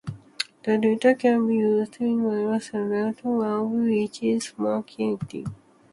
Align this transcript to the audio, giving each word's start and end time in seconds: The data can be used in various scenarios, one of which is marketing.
The 0.63 0.79
data 0.79 1.13
can 1.13 1.47
be 1.47 1.57
used 1.57 2.01
in 2.01 2.23
various 2.23 2.65
scenarios, 2.65 3.17
one 3.21 3.47
of 3.47 3.69
which 3.69 4.23
is 4.23 4.51
marketing. 4.57 5.53